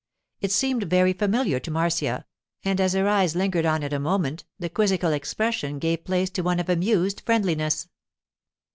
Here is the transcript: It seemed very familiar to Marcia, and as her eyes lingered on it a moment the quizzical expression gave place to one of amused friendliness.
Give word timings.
It 0.41 0.51
seemed 0.51 0.85
very 0.85 1.13
familiar 1.13 1.59
to 1.59 1.69
Marcia, 1.69 2.25
and 2.65 2.81
as 2.81 2.93
her 2.93 3.07
eyes 3.07 3.35
lingered 3.35 3.67
on 3.67 3.83
it 3.83 3.93
a 3.93 3.99
moment 3.99 4.45
the 4.57 4.67
quizzical 4.67 5.11
expression 5.13 5.77
gave 5.77 6.05
place 6.05 6.31
to 6.31 6.41
one 6.41 6.59
of 6.59 6.69
amused 6.69 7.21
friendliness. 7.23 7.87